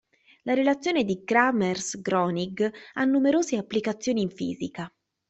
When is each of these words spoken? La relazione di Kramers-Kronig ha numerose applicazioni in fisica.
La 0.45 0.55
relazione 0.55 1.03
di 1.03 1.23
Kramers-Kronig 1.23 2.71
ha 2.93 3.05
numerose 3.05 3.55
applicazioni 3.55 4.21
in 4.23 4.31
fisica. 4.31 4.91